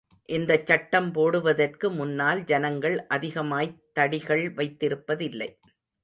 [0.29, 5.49] இந்தச்சட்டம் போடுவதற்கு முன்னால் ஜனங்கள் அதிகமாய்த் தடிகள் வைத்திருப்பதில்லை.